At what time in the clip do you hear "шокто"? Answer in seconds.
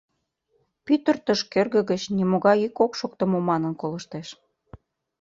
2.99-3.23